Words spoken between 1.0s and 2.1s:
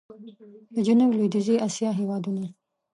لوېدیځي اسیا